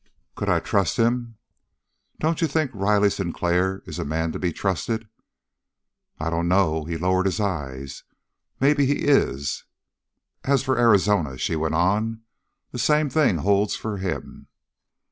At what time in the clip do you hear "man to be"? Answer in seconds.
4.03-4.51